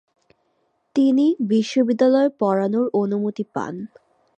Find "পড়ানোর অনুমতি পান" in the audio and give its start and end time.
2.41-3.73